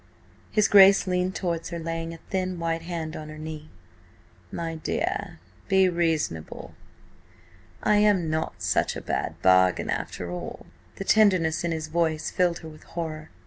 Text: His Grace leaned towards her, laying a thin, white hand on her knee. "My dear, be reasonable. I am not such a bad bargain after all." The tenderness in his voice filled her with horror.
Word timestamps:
His 0.49 0.67
Grace 0.67 1.05
leaned 1.05 1.35
towards 1.35 1.69
her, 1.69 1.77
laying 1.77 2.11
a 2.11 2.17
thin, 2.31 2.57
white 2.57 2.81
hand 2.81 3.15
on 3.15 3.29
her 3.29 3.37
knee. 3.37 3.69
"My 4.51 4.73
dear, 4.73 5.37
be 5.67 5.87
reasonable. 5.89 6.73
I 7.83 7.97
am 7.97 8.27
not 8.27 8.63
such 8.63 8.95
a 8.95 9.01
bad 9.01 9.39
bargain 9.43 9.91
after 9.91 10.31
all." 10.31 10.65
The 10.95 11.03
tenderness 11.03 11.63
in 11.63 11.71
his 11.71 11.85
voice 11.87 12.31
filled 12.31 12.57
her 12.65 12.67
with 12.67 12.81
horror. 12.81 13.29